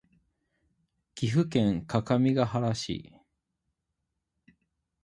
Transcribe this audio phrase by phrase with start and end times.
[1.13, 3.13] 岐阜県各務原市